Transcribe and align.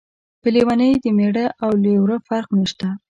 په 0.41 0.47
لیونۍ 0.55 0.91
د 1.03 1.05
مېړه 1.17 1.45
او 1.63 1.71
لېوره 1.83 2.17
فرق 2.27 2.49
نشته. 2.59 2.87